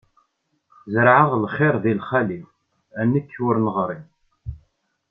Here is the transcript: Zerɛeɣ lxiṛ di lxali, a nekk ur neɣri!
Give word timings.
Zerɛeɣ 0.93 1.29
lxiṛ 1.43 1.75
di 1.83 1.93
lxali, 1.99 2.39
a 2.99 3.01
nekk 3.11 3.31
ur 3.47 3.55
neɣri! 3.65 3.99